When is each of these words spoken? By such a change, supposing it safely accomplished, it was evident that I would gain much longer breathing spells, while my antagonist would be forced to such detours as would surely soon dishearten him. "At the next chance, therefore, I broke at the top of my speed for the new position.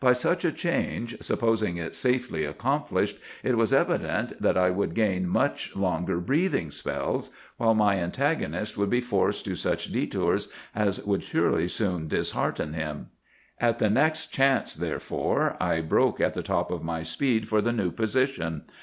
By 0.00 0.14
such 0.14 0.42
a 0.46 0.52
change, 0.52 1.18
supposing 1.20 1.76
it 1.76 1.94
safely 1.94 2.46
accomplished, 2.46 3.18
it 3.42 3.58
was 3.58 3.74
evident 3.74 4.40
that 4.40 4.56
I 4.56 4.70
would 4.70 4.94
gain 4.94 5.28
much 5.28 5.76
longer 5.76 6.18
breathing 6.18 6.70
spells, 6.70 7.30
while 7.58 7.74
my 7.74 7.96
antagonist 8.00 8.78
would 8.78 8.88
be 8.88 9.02
forced 9.02 9.44
to 9.44 9.54
such 9.54 9.92
detours 9.92 10.48
as 10.74 11.04
would 11.04 11.22
surely 11.22 11.68
soon 11.68 12.08
dishearten 12.08 12.72
him. 12.72 13.08
"At 13.58 13.78
the 13.78 13.90
next 13.90 14.32
chance, 14.32 14.72
therefore, 14.72 15.58
I 15.60 15.82
broke 15.82 16.22
at 16.22 16.32
the 16.32 16.42
top 16.42 16.70
of 16.70 16.82
my 16.82 17.02
speed 17.02 17.46
for 17.46 17.60
the 17.60 17.74
new 17.74 17.90
position. 17.90 18.62